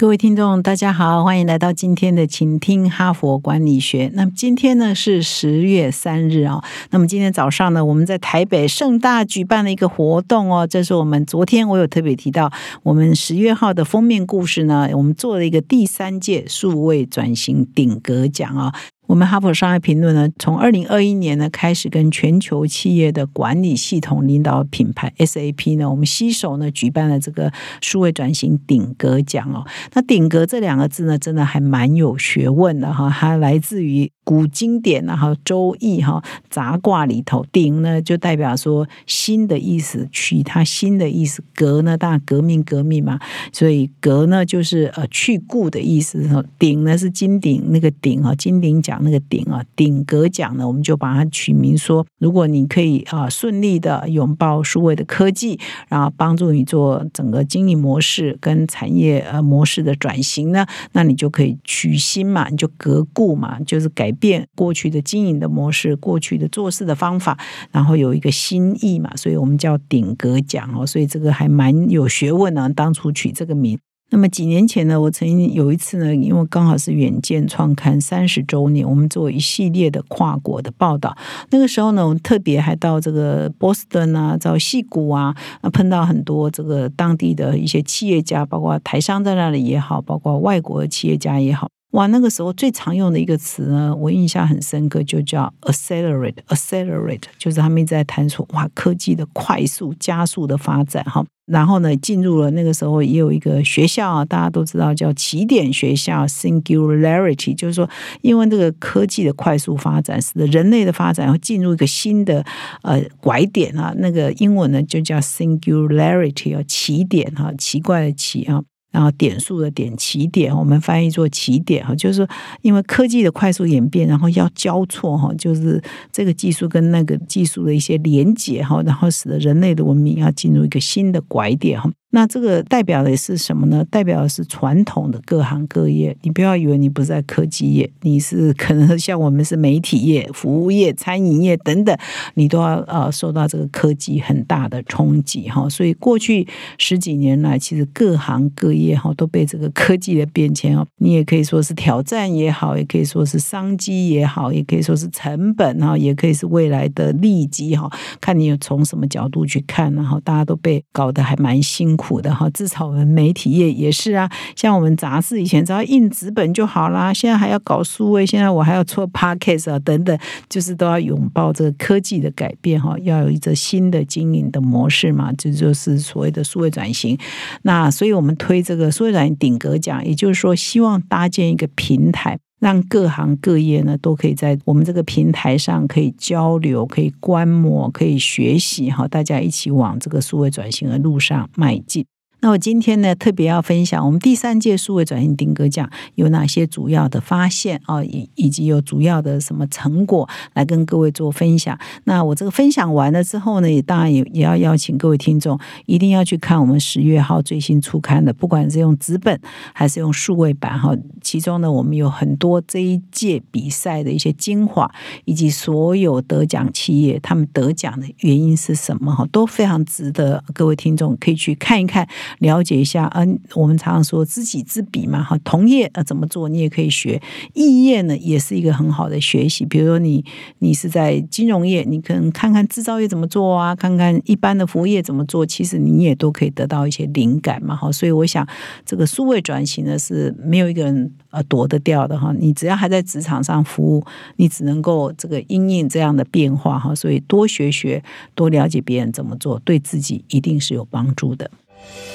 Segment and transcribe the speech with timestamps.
[0.00, 4.08] 各位听众，大家好，欢迎来到今天的请听哈佛管理学。
[4.14, 6.62] 那么今天呢是十月三日啊。
[6.90, 10.64] 那么今天早上呢，我们在台北盛大举办了一个活动哦。
[10.64, 12.48] 这是我们昨天我有特别提到，
[12.84, 18.72] 我们十月号的封面故事呢，我们做了一个第三届数位转型顶格奖啊。
[19.08, 27.50] 我们哈佛商业评论呢，从二零二一年呢开始跟全球企业的管理系统领导品牌 SAP 呢，我们携手呢举办了这个
[27.80, 29.66] 数位转型顶格奖哦。
[29.94, 43.18] 那顶格这两个字呢，真的还蛮有学问的哈，它来自于古经典然后《周易》哈杂卦里头，顶呢就代表说新的意思，取它新的意思；革呢当然革命革命嘛，
[43.54, 46.28] 所以革呢就是呃去故的意思。
[46.58, 48.97] 顶呢是金鼎那个鼎啊，金鼎奖。
[49.02, 67.38] 那个顶啊，顶格奖呢，我们就把它取名说，如果你可以啊顺利的拥抱数位的科技，然后帮助你做整个经营模式跟产业呃模式的转型呢，那你就可以取新嘛，你就革故嘛，就是改变过去的经营的模式，过去的做事的方法，
[67.70, 73.78] 然后有一个新意嘛，所以我们叫顶格奖哦，所以这个还蛮有学问呢，当初取这个名。
[74.10, 81.14] 那么几年前呢，我曾经有一次呢，因为刚好是远见创刊三十周年，我们做一系列的跨国的报道。
[81.50, 85.34] 那个时候呢，我们特别还到这个波士顿啊，到西谷啊，
[85.72, 91.68] 碰到很多这个当地的一些企业家，包括台商在那里也好，包括外国企业家也好。
[91.92, 101.24] 哇，那个时候最常用的一个词呢，我印象很深刻，就叫 accelerate，accelerate，就是他们一直在谈说哇，科技的快速加速的发展哈。
[101.46, 107.88] 然后呢，进入了那个时候也有一个学校，大家都知道叫起点学校 （Singularity），就是说，
[108.20, 112.44] 因为这个科技的快速发展，使得人类的发展会进入一个新的
[112.82, 113.94] 呃拐点啊。
[113.96, 118.62] 那个英文呢就叫 Singularity 啊，起点哈，奇怪的奇啊。
[118.90, 122.26] 然后点数的点起点，我们翻译做起点哈，就是，
[122.62, 131.90] 因为科技的快速演变，然后要交错哈，就是这个技术跟那个技术的一些连接哈，然后使得人类的文明要进入一个新的拐点哈。
[132.10, 133.84] 那这个代表的是什么呢？
[133.90, 136.16] 代表的是传统的各行各业。
[136.22, 141.94] 你不要以为你不在科技业，你是可能 像我们是媒体业、服务业、餐饮业等等，
[142.32, 145.68] 你都要呃受到这个科技很大的冲击哈。
[145.68, 146.48] 所以过去
[146.78, 157.90] 十几年来，其实各行各业哈都被这个科技的变迁哦，你也可以说是挑战也好，也可以说是商机也好，也可以说是成本哈，也可以是未来的利基哈。
[158.18, 161.97] 看你从什么角度去看，然后大家都被搞得还蛮辛。
[161.98, 164.30] 苦的哈，至少我们媒体业也是啊。
[164.56, 177.18] 像我们杂志以前只要印纸本就好啦，现在还要搞数位，现在我还要做 podcast 啊等等，就是都要拥抱这个科技的改变哈，要有一个新的经营的模式嘛，这就是所谓的数位转型。
[177.62, 182.38] 那所以我们推这个数位转型顶格奖，也就是说希望搭建一个平台。
[182.58, 192.04] 让各行各业呢都可以在我们这个平台上可以交流、可以观摩、可以学习，哈，大家一起往这个数位转型的路上迈进。
[192.40, 201.76] 那我今天呢，特别要分享我们第三届数位转型顶格奖有哪些主要的发现啊，以以及有主要的什么成果来跟各位做分享。
[202.04, 209.40] 那我这个分享完了之后呢，也当然也也要邀请各位听众一定要去看我们十月号最新出刊的，不管是用纸本
[209.72, 210.96] 还是用数位版哈。
[211.20, 214.88] 其中呢，我们有很多这一届比赛的一些精华，
[215.24, 222.08] 以及所有得奖企业他们得奖的原因是什么哈，都非常值得各位听众可以去看一看。
[222.38, 227.20] 了解一下，嗯，我们常常说知己知彼嘛，哈，同业呃怎么做，你也可以学；
[227.54, 229.64] 异业呢，也是一个很好的学习。
[229.64, 230.24] 比如说你
[230.58, 237.90] 你是在金融业，你可能看看制造业怎么做啊，看看一般的服务业怎么做，其实你也都可以得到一些灵感嘛，哈。
[237.90, 238.46] 所以我想，
[238.84, 242.32] 这个数位转型呢是没有一个人呃躲得掉的哈。
[242.38, 244.04] 你只要还在职场上服务，
[244.36, 246.94] 你只能够这个应应这样的变化哈。
[246.94, 248.02] 所以多学学，
[248.34, 251.50] 多了解别人怎么做，对自己一定是有帮助的。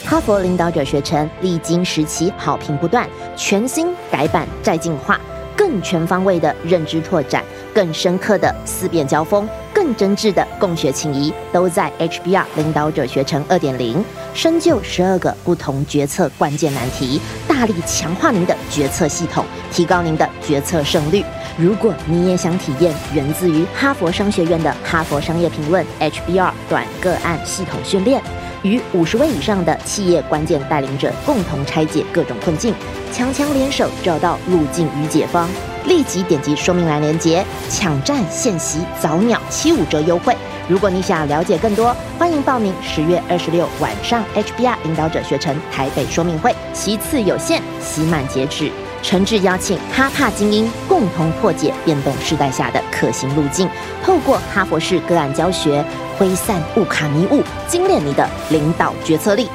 [0.05, 5.19] 哈佛领导者学程历经时期，好评不断，全新改版再进化，
[5.55, 7.43] 更全方位的认知拓展，
[7.73, 14.03] 更深刻的思辨交锋，更真挚的共学情谊，都在 HBR 领导者学程二点零，
[14.33, 21.23] 深究十二个不同决策关键难题，大力强化您的决策系统，提高您的决策胜率。
[21.57, 28.21] 如果你也想体验源自于哈佛商学院的哈佛商业评论 HBR 短个案系统训练。
[28.63, 32.73] 与五十位以上的企业关键带领者共同拆解各种困境，
[33.11, 35.47] 强强联手找到路径与解方。
[35.85, 40.35] 立即点击说明栏链接，抢占现席早鸟七五折优惠。
[40.69, 48.71] 如果你想了解更多，欢迎报名十月二十六晚上 HBR 领导者学程台北说明会，席次有限，席满截止。
[49.03, 53.69] 诚挚邀请哈帕精英共同破解变动时代下的可行路径，
[54.01, 55.83] 透过哈佛式个案教学，
[56.17, 59.49] 挥散乌卡迷雾，精炼你的领导决策力。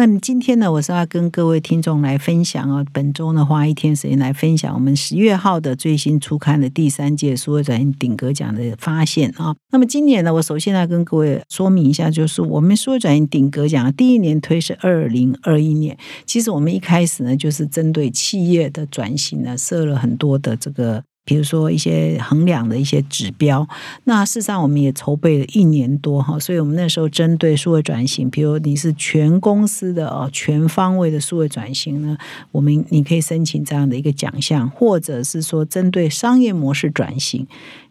[0.00, 9.54] 那么今天呢，我是要跟各位听众来分享哦，本周呢花一天时间来分享我们十月号的最新出刊的第三届数位转型顶格奖的发现啊。
[9.70, 21.04] 那么今年呢，我首先来跟各位说明一下，就是我们数位转型顶格奖第一年推是二零二一年，其实我们一开始呢，就是针对企业的转型呢，设了很多的这个。
[21.24, 23.68] 比如说一些衡量的一些指标，
[24.04, 32.16] 那事实上我们也筹备了一年多哈，所以我们那时候针对数位转型，比如你是全公司的哦全方位的数位转型呢，
[32.50, 37.46] 我们你可以申请这样的一个奖项，或者是说针对商业模式转型。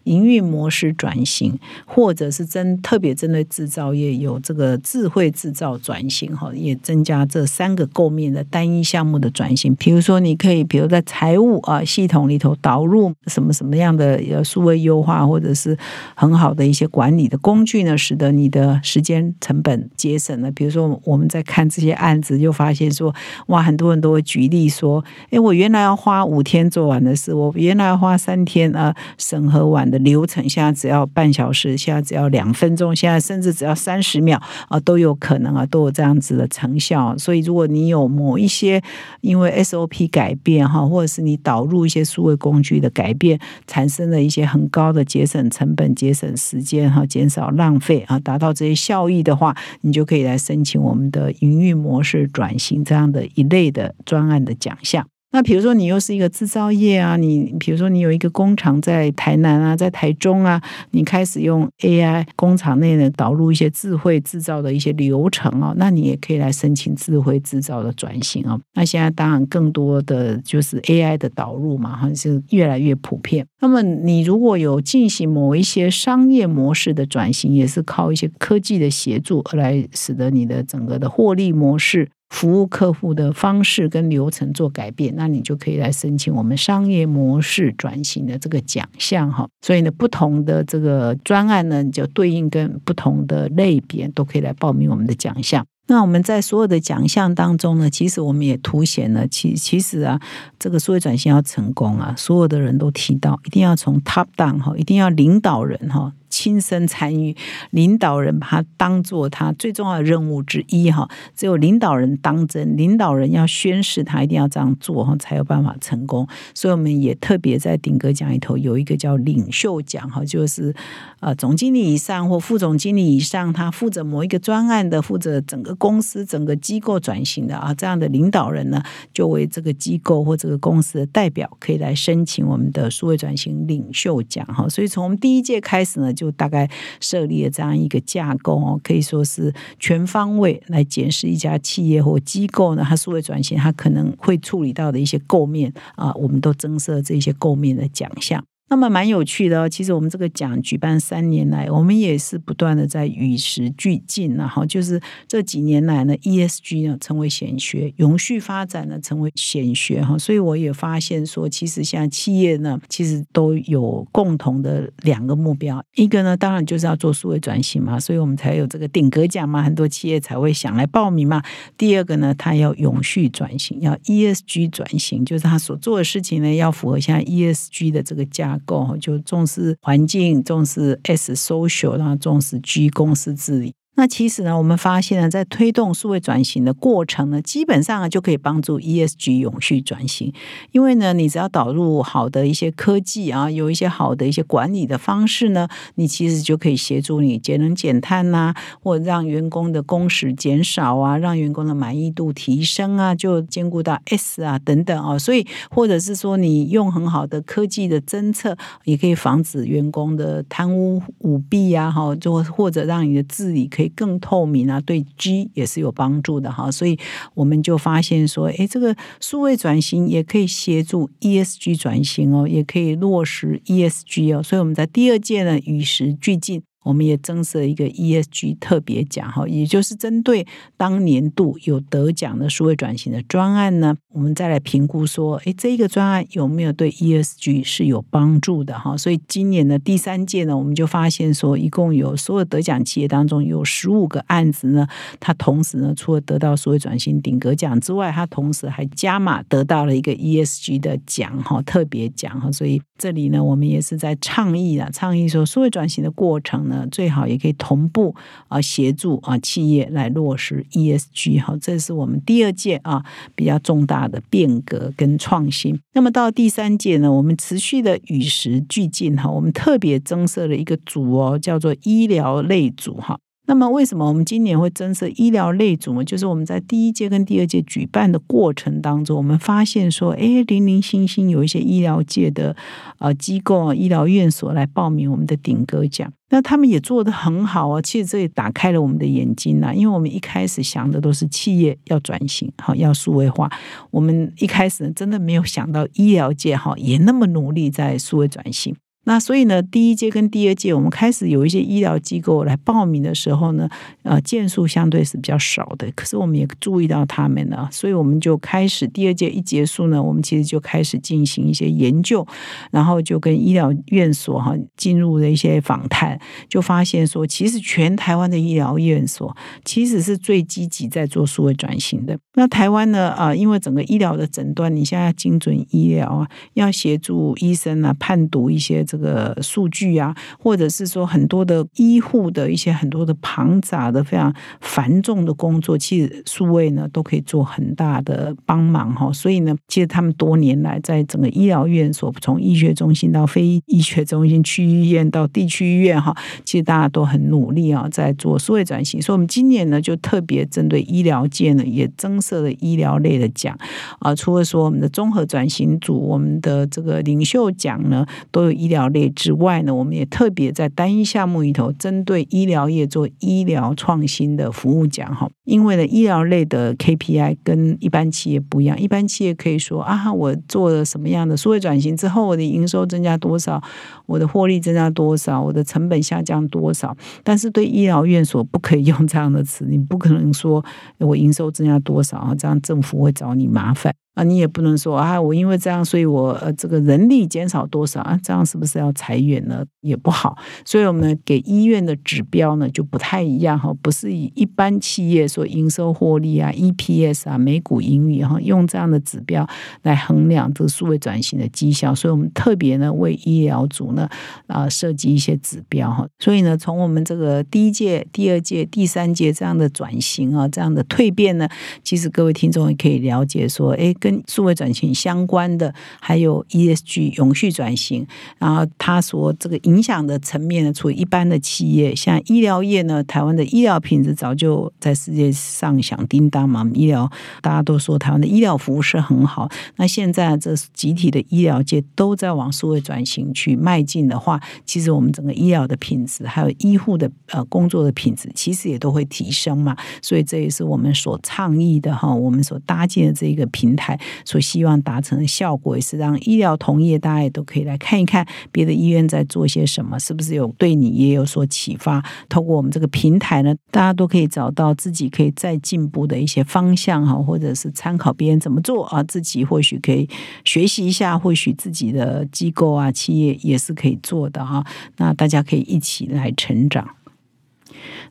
[0.09, 9.75] 营运模式转型，或者是针特别针对制造业有这个智慧制造转型哈，也增加这三个构面的单一项目的转型。
[9.75, 15.77] 比如说，你可以比如在财务啊系统里头导入什么什么样的呃数位优化，或者是
[16.15, 20.50] 很好的一些管理的工具呢，使得你的时间成本节省了。
[20.51, 23.13] 比如说，我们在看这些案子，就发现说，
[23.47, 29.89] 哇，很多人都会举例说，哎，我原来要花五天做完的事，我原来要花三天啊审核完。
[29.89, 37.17] 的流程现在只要半小时，现在只要两分钟，现在甚至只要三十秒啊，都有可能啊，都有这样子的成效。
[37.17, 38.81] 所以，如果你有某一些
[39.21, 55.07] 因为 SOP 改变哈，或者是你导入一些数位工具的改变，产生了一些很高的节省成本、节省时间哈、减少浪费啊，达到这些效益的话，你就可以来申请我们的营运模式转型这样的一类的专案的奖项。
[55.31, 60.59] 那比如说你又是一个制造业啊，你比如说你有一个工厂在台南啊，在台中啊，
[60.91, 68.59] 你开始用 AI 工厂内呢导入一些智慧制造的一些流程啊，那你也可以来申请智慧制造的转型啊。
[68.73, 73.45] 那现在当然更多的就是 AI 的导入嘛，哈，是越来越普遍。
[73.61, 82.09] 那么你如果有进行某一些商业模式的转型，也是靠一些科技的协助而来使得你的整个的获利模式。
[82.29, 89.47] 服务客户的方式跟流程做改变，那你就可以来申请我们商业模式转型的这个奖项哈。
[89.61, 95.65] 所以呢，不同的这个专案呢，就对应跟不同的类别都可以来报名我们的奖项。
[95.87, 100.21] 那我们在所有的奖项当中呢，其实我们也凸显了，其其实啊，
[100.59, 106.13] 这个数位转型要成功啊，所有的人都提到，一定要从 top down 哈，一定要领导人哈。
[106.29, 107.35] 亲身参与，
[107.71, 111.09] 领导人把它当做他最重要的任务之一哈。
[111.35, 116.27] 只有领导人当真，领导人要宣誓，他一定要这样做哈，才有办法成功。
[116.53, 120.73] 所以我们也特别在顶格奖里头有一个叫领袖奖哈，就是
[121.19, 134.69] 呃总经理以上或副总经理以上，他负责某一个专案的，负责整个公司整个机构转型的啊，这样的领导人呢，就为这个机构或这个公司的代表，可以来申请我们的数位转型领袖奖哈。
[134.69, 136.13] 所以从第一届开始呢。
[136.19, 136.69] 就大概
[137.00, 148.44] 设立了这样一个架构哦，可以说是全方位来检视一家企业或机构呢，它数位转型，它可能会处理到的一些构面啊，我们都增设这些构面的奖项。
[148.69, 160.16] 那么蛮有趣的哦，其实我们这个奖举办三年来，我们也是不断的在与时俱进然后就是这几年来呢，ESG 呢成为显学，永续发展呢成为显学哈。
[160.19, 171.42] 所以我也发现说，其实像企业呢，其实都有共同的两个目标，一个呢，当然就是要做数位转型嘛，所以我们才有这个顶格奖嘛，很多企业才会想来报名嘛。
[171.76, 178.58] 第二个呢，它要永续转型，要 ESG 转型，就是他所做的事情呢，要符合现在 ESG 的这个价。
[178.59, 183.73] 够就重视环境，重视 S social，然后重视 G 公司治理。
[183.99, 190.31] 那其实呢，我们发现呢，在推动数位转型的过程呢，基本上就可以帮助 ESG 永续转型。
[190.71, 205.19] 因为呢，你只要导入好的一些科技啊，有一些好的一些管理的方式呢，你其实就可以协助你节能减碳呐，或让员工的工时减少啊，让员工的满意度提升啊，就兼顾到 S 啊等等啊。
[205.19, 213.88] 所以，或者是说你用很好的科技的侦测，也可以防止员工的贪污舞弊啊，哈，就或者让你的治理可以。
[213.89, 216.71] 更透明啊，对 G 也是有帮助的哈。
[216.71, 216.97] 所以
[217.33, 224.43] 我们就发现说，哎，这个数位转型也可以协助 ESG 转型哦，也可以落实 ESG 哦。
[224.43, 226.61] 所以我们在第二届呢，与时俱进。
[226.83, 238.95] 我们也增设一个 ESG 特别奖哈，也就是针对当年度有得奖的数位转型的专案呢，我们再来评估说，哎，这一个专案有没有对 ESG 是有帮助的哈？
[238.95, 244.88] 所以今年的第三届呢，我们就发现说，一共有所有得奖企业当中有十五个案子呢，
[245.19, 252.50] 它同时呢，除了得到数位转型顶格奖之外，它同时还加码得到了一个 ESG 的奖哈，特别奖哈。
[252.50, 256.69] 所以这里呢，我们也是在倡议啊，倡议说数位转型的过程。
[256.69, 258.16] 那，最好也可以同步
[258.47, 263.04] 啊，协助啊企业来落实 ESG 哈，这是我们第二届啊
[263.35, 265.78] 比较重大的变革跟创新。
[265.94, 273.19] 那么到第三届呢，我们持续的与时俱进哈，我们特别增设了一个组哦，叫做医疗类组哈。
[273.49, 276.03] 那么，为什么我们今年会增设医疗类组呢？
[276.03, 282.56] 就是我们在第一届跟第二届举办的过程当中，我们发现说，哎，零零星星有一些医疗界的
[282.99, 287.81] 呃机构啊、医疗院所来报名我们的顶格奖，那他们也做得很好啊。
[287.81, 293.51] 其实这也打开了我们的眼睛呐，因为我们一开始想的都是企业要转型，好要数位化，
[293.89, 298.75] 我们一开始真的没有想到医疗界哈也那么努力在数位转型。
[299.09, 303.68] 那所以呢，第一届跟第二届，我们开始有一些医疗机构来报名的时候呢，
[304.04, 305.92] 呃，件数相对是比较少的。
[305.95, 312.23] 可是我们也注意到他们呢，所以我们就开始第二届一结束呢，我们其实就开始进行一些研究，
[312.69, 319.35] 然后就跟医疗院所哈进入了一些访谈，就发现说，其实全台湾的医疗院所
[319.66, 322.16] 其实是最积极在做数位转型的。
[322.35, 328.98] 那台湾呢，啊，因为整个医疗的诊断，你现在要精准医疗啊，要协助医生啊判读一些这。
[328.99, 339.11] 个数据啊，或者是说很多的医护的一些很多的庞杂的非常繁重的工作，其实数位呢都可以做很大的帮忙哈。
[339.13, 346.13] 所以呢，其实他们多年来在整个医疗院所，从医学中心到非医学中心、区医院到地区医院哈，
[346.44, 349.01] 其实大家都很努力啊，在做数位转型。
[349.01, 353.57] 所以，我们今年呢就特别针对医疗界呢，也增设了医疗类的奖
[353.99, 354.13] 啊。
[354.13, 358.88] 除了说我们的综合转型组，我们的这个领袖奖呢，都有医疗。
[358.89, 365.29] 类之外呢，我们也特别在单一项目里头，针对医疗业做医疗创新的服务奖哈。
[365.45, 373.61] 因为呢，医疗类的 KPI 跟一般企业不一样，一般企业可以说啊，我做了什么样的数位转型之后，我的营收增加多少，
[374.05, 376.95] 我的获利增加多少，我的成本下降多少。
[377.23, 380.63] 但是对医疗院所不可以用这样的词，你不可能说
[380.99, 383.93] 我营收增加多少啊，这样政府会找你麻烦。
[384.16, 388.19] 啊，你也不能说啊，我因为这样，所以我呃这个人力减少多少啊？
[388.21, 389.63] 这样是不是要裁员呢？
[389.81, 390.37] 也不好。
[390.66, 399.47] 所以我们给医院的指标呢就不太一样哈，不是以一般企业说营收获利啊、EPS 啊、每股盈余哈，用这样的指标
[399.83, 401.95] 来衡量这个数位转型的绩效。
[401.95, 404.09] 所以我们特别呢为医疗组呢
[404.47, 406.06] 啊设计一些指标哈。
[406.19, 411.47] 所以呢，从我们这个第一届、第二届、第三届这样的转型啊，这样的蜕变呢，
[411.83, 418.06] 其实各位听众也可以了解说，哎，跟跟数位转型相关的，还有 ESG 永续转型，
[418.39, 426.68] 然后它所这个影响的层面呢，除一般的企业，像医疗业呢，台湾的医疗品质早就在世界上响叮当嘛。
[426.73, 427.09] 医疗
[427.42, 439.78] 大家都说台湾的医疗服务是很好，那现在这集体的医疗界都在往数位转型去迈进的话，其实我们整个医疗的品质，还有医护的呃工作的品质，其实也都会提升嘛。
[440.01, 443.88] 所以这也是我们所倡议的哈，我们所搭建的这个平台。
[444.25, 452.03] 所希望达成的效果也是让医疗同业大家也都可以来看一看别的医院在做些什么，是不是有对你也有所启发？
[452.27, 460.09] 透过我们这个平台呢，大家都可以找到自己可以再进步的一些方向哈，或者是参考别人怎么做啊，自己或许可以
[460.43, 464.63] 学习一下，或许自己的机构啊、企业也是可以做的哈。
[464.97, 466.87] 那大家可以一起来成长。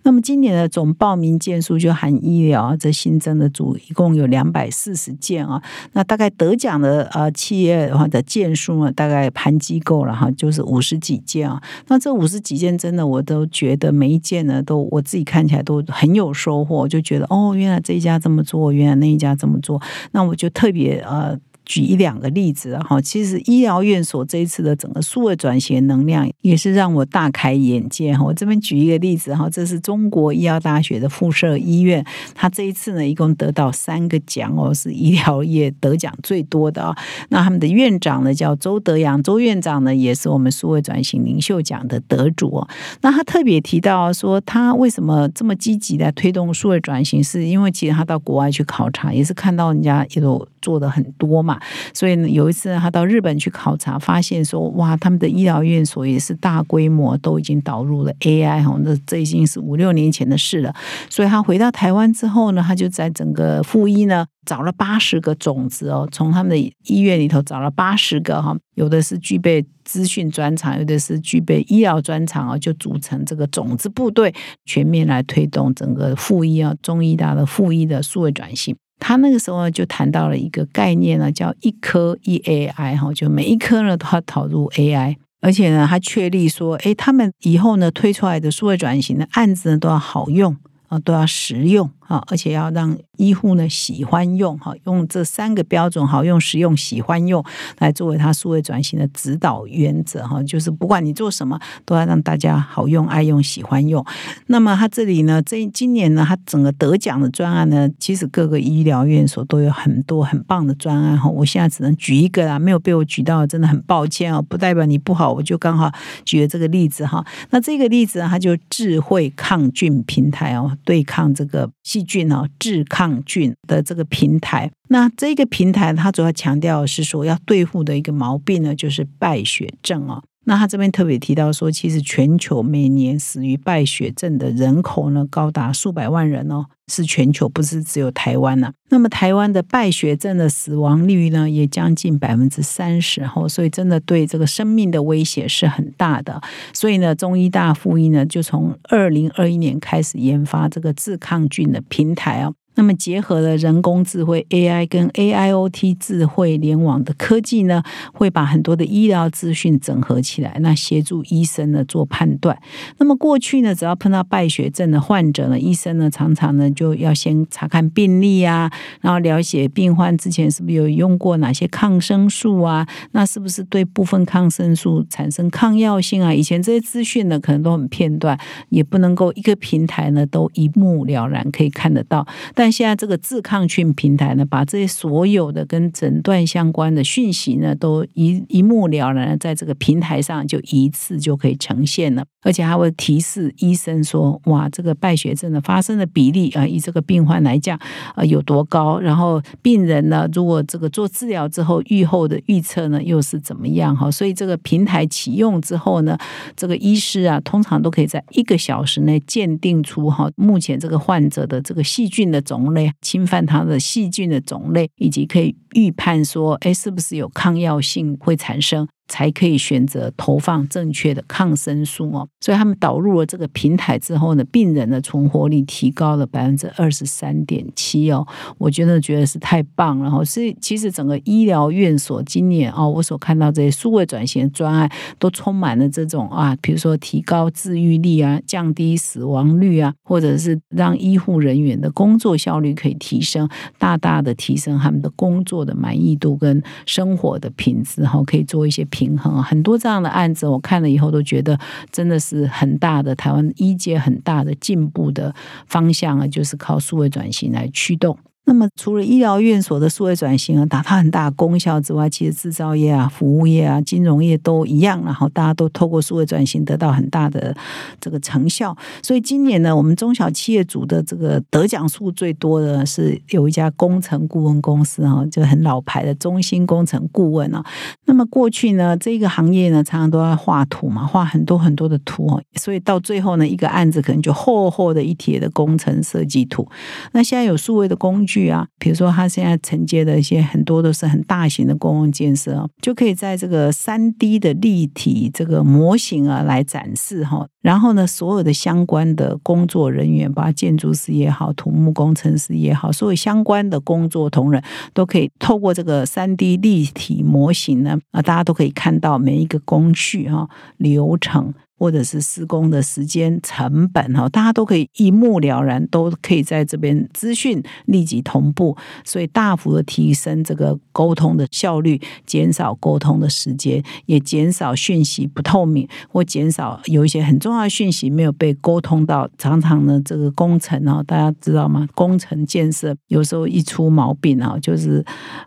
[0.02, 5.62] 那么今年的总报名件数就含医疗这新增的组，一共有两百四十件啊。
[5.92, 11.62] 那大概得奖的呃企业的话的件数呢，大概盘机构了哈，就是五十几件啊。
[11.88, 19.80] 那这五十几件真的我都觉得每一件呢，都我自己看起来都很有收获，就觉得哦，原来这一家这么做，原来那一家这么做，
[20.12, 21.38] 那我就特别呃。
[21.68, 23.00] 举一两个例子哈。
[23.00, 28.24] 其实医疗院所这一次的整个数位转型能量也是让我大开眼界哈。
[28.24, 36.96] 我这边举一个例子哈，这是中国医药大学的附设医院，它这一次呢一共得到三个奖哦，是医疗业得奖最多的啊。
[37.28, 42.66] 那他们的院长呢叫周德阳，周院长呢也是我们数位转型领袖奖的得主。
[43.02, 51.58] 那他特别提到说，他为什么这么积极的推动数位转型，是因为其实他到国外去考察，也是看到人家也都做的很多嘛。
[51.92, 60.74] 所以呢，有一次他到日本去考察，发现说，哇，他们的医疗院所也是大规模都已经导入了 AI 哈，那这已经是五六年前的事了。
[61.08, 64.26] 所以他回到台湾之后呢，他就在整个附医呢。
[64.46, 74.34] 找了八十个种子哦，从他们的医院里头找了八十个哈，有的是具备资讯专长，有的是具备医疗专长哦，就组成这个种子部队，
[74.64, 78.74] 全面来推动整个复医啊，中医大的复医的数位转型。
[78.98, 90.56] 他那个时候就谈到了一个概念呢，叫一科一 AI 哈，就每一科呢都要导入 AI，而且呢，他确立说，哎，他们以后呢推出来的数位转型的案子呢都要好用。
[90.88, 91.90] 啊，都要实用。
[92.08, 97.44] 啊，而且要让医护呢喜欢用哈，用这三个标准好用、实用、喜欢用
[97.80, 104.02] 来作为他数位转型的指导原则哈，就是不管你做什么，都要让大家好用、爱用、喜欢用。
[104.46, 111.28] 那么他这里呢，这今年呢，他整个得奖的专案呢，其实各个医疗院所都有很多很棒的专案哈。
[111.28, 115.92] 我现在只能举一个啦，没有被我举到，真的很抱歉哦，不代表你不好，我就刚好
[116.24, 117.22] 举了这个例子哈。
[117.50, 121.70] 那这个例子呢，它就智慧抗菌平台哦，对抗这个。
[121.84, 130.22] 细菌哦，致抗菌的这个平台，那这个平台它主要强调是说要对付的一个毛病呢，就是败血症哦。
[130.48, 138.72] 那他这边特别提到说，其实全球每年死于败血症的人口呢，高达数百万人哦，是全球，不是只有台湾呢。
[138.88, 146.40] 那么台湾的败血症的死亡率呢，也将近百分之三十哦，所以真的对这个生命的威胁是很大的。
[146.72, 152.54] 所以呢，中医大附医呢，就从二零二一年开始研发这个治抗菌的平台哦。
[152.78, 157.82] 那么结合了人工智慧 AI 跟 AIoT 智慧联网的科技呢，
[158.12, 162.56] 会把很多的医疗资讯整合起来，那协助医生呢做判断。
[162.98, 168.70] 那么过去呢，只要碰到败血症的患者呢，医生呢常常呢就要先查看病历啊，
[169.00, 176.32] 然后了解病患之前是不是有用过哪些抗生素啊，那是不是对部分抗生素产生抗药性啊？
[176.32, 197.78] 以前这些资讯呢可能都很片段，也不能够一个平台呢都一目了然可以看得到，但现在这个自抗菌平台呢，把这些所有的跟诊断相关的讯息呢，都一一目了然在这个平台上就一次就可以呈现了，而且还会提示医生说，哇，这个败血症的发生的比例啊，以这个病患来讲
[198.14, 204.10] 啊有多高，然后病人呢，如果这个做治疗之后愈后的预测呢又是怎么样哈？
[204.10, 206.18] 所以这个平台启用之后呢，
[206.54, 212.57] 这个医师啊，通常都可以在一个小时内鉴定出哈目前这个患者的这个细菌的种。
[212.58, 218.88] 种类侵犯它的细菌的种类，以及可以预判说，哎，是不是有抗药性会产生？
[219.08, 228.26] 才可以选择投放正确的抗生素哦，所以他们导入了这个平台之后呢，病人的存活率提高了百分之二十三点七哦，
[228.58, 230.22] 我觉得觉得是太棒了哈。
[230.22, 248.86] 所以其实整个医疗院所今年哦，我所看到这些数位转型专案都充满了这种啊，比如说提高治愈率啊，降低死亡率啊，或者是让医护人员的工作效率可以提升，大大的提升他们的工作的满意度跟生活的品质哈，可以做一些。
[248.98, 251.56] 平衡很多这样的案子，我看了以后都觉得
[251.92, 255.32] 真的是很大的台湾医界很大的进步的
[255.66, 258.18] 方向啊，就是靠数位转型来驱动。
[258.48, 267.54] 那么，除了医疗院所的数位转型啊，达到很大功效之外，其实制造业啊、服务业啊、金融业都一样，然后大家都透过数位转型得到很大的
[268.00, 268.74] 这个成效。
[269.02, 277.62] 所以今年呢，我们中小企业组的这个得奖数最多的是有一家工程顾问公司啊，就很老牌的中兴工程顾问啊。
[278.06, 286.66] 那么过去呢，这个行业呢，常常都要画图嘛，画很多很多的图哦，所以到最后呢，一个案子可能就厚厚的一叠的工程设计图。
[287.12, 288.37] 那现在有数位的工具。
[288.46, 297.48] 啊，比如说他现在承接的一些很多都是很大型的公共建设，就可以在这个三 D 的立体这个模型啊来展示哈。
[297.60, 304.62] 然后呢，所有的相关的工作人员，包括建筑师也好、土木工程师也好，所有相关的工作同仁，
[304.94, 311.52] 都可以透过这个三 D 立体模型呢，啊，大家都可以看到每一个工序哈流程。
[311.78, 329.28] 或者是施工的时间成本哈，大家都可以一目了然，都可以在这边资讯立即同步，所以大幅的提升这个沟通的效率，减少沟通的时间，也减少讯息不透明或减少有一些很重要的讯息没有被沟通到。
[329.38, 331.88] 常常呢，这个工程啊，大家知道吗？
[331.94, 335.04] 工程建设有时候一出毛病啊，就是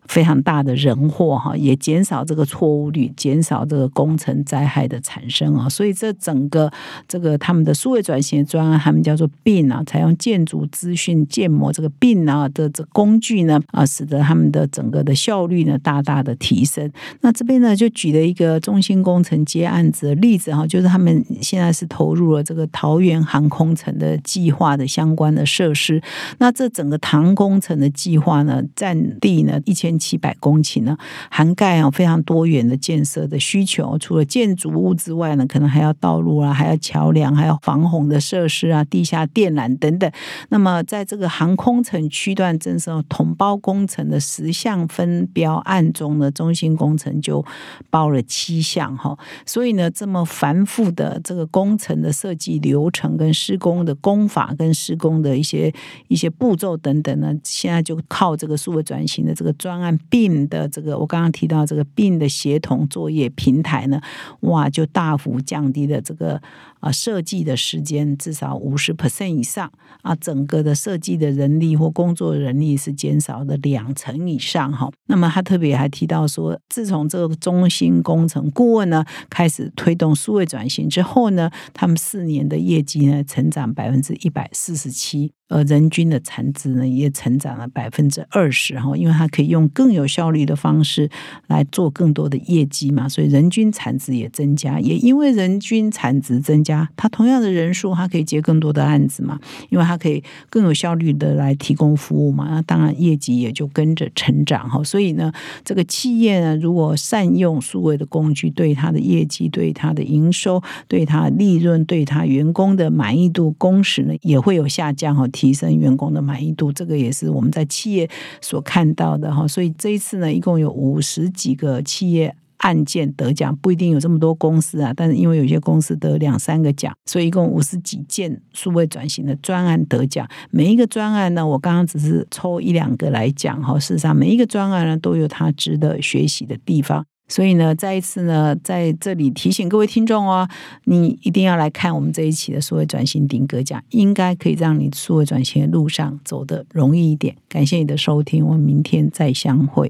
[0.08, 5.67] 非常大的人祸哈，也减少这个错误率，减少这个工程灾害的产生啊。
[5.67, 6.72] 所以这整个
[7.08, 16.90] 这个他们的数位转型专案，他们叫做 BIM 啊，采用建筑资讯建模这个 BIM 啊的这工具呢啊，使得他们的整个的效率呢大大的提升。
[17.22, 26.02] 那这边呢就举了一个中心工程接案子的例子哈，就是他们现在是投入了这个桃园航空城的计划的相关的设施。
[26.38, 30.96] 那这整个唐工程的计划呢，占地呢一千七百公顷呢，
[31.30, 40.12] 涵盖啊非常多元的建设的需求，除了建筑物之外呢，可能还要到道路啊，还有桥梁，还有防洪的设施啊，地下电缆等等。
[40.50, 47.45] 那么在这个航空城区段增设统包工程的十项分标案中呢，中心工程就
[47.89, 49.17] 包了七项哈。
[49.45, 55.74] 所以呢，这么繁复的这个工程的设计流程跟施工的工法跟施工的一些
[56.10, 64.02] 一些步骤等等呢，现在就靠这个数位转型的这个专案并的这个我刚刚提到这个并的协同作业平台呢，
[64.41, 66.42] 哇，就大幅降低了这个。
[66.82, 74.91] 啊，设计的时间至少五十 percent 以上啊，整个的设计的人力或工作人力是减少的两成以上哈。
[75.08, 85.32] 那么他特别还提到说，自从这个中心工程顾问呢开始推动数位转型之后呢，他们四年的业绩呢成长百分之一百四十七。
[85.50, 91.10] 呃，人均的产值呢也成长了百分之二十哈，因为它可以用更有效率的方式
[91.48, 94.80] 来做更多的业绩嘛，所以人均产值也增加。
[94.80, 104.84] 也因为人均产值增加，他同样的人数，他可以接更多的案子嘛，因为他可以更有效率的来提供服务嘛，那当然业绩也就跟着成长哈。
[104.84, 105.32] 所以呢，
[105.66, 115.28] 这个企业呢，如果善用数位的工具，对它的业绩、对它的营收、对它利润、对它员工的满意度、工时呢，也会有下降哈。
[115.32, 118.10] 提升员工的满意度，这个也是我们在企业
[118.42, 119.48] 所看到的哈。
[119.48, 124.91] 所以这一次呢，一共有五十几个企业案件得奖，不一定有这么多公司啊。
[124.95, 130.28] 但是因为有些公司得两三个奖，所以一共五十几件数位转型的专案得奖。
[130.50, 133.80] 每一个专案呢，我刚刚只是抽一两个来讲哈。
[133.80, 137.06] 事实上，每一个专案呢，都有它值得学习的地方。
[137.28, 140.45] 所以呢，再一次呢，在这里提醒各位听众哦，
[140.84, 147.34] 你一定要来看我们这一期的数位转型顶格奖，应该可以让你数位转型的路上走得容易一点。
[147.47, 149.89] 感谢你的收听，我们明天再相会。